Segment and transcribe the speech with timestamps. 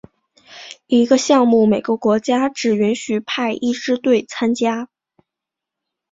[0.87, 4.89] 一个项目每个国家只允许派一支队参加。